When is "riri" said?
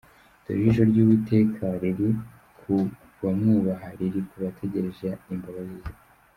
1.81-2.09, 3.99-4.21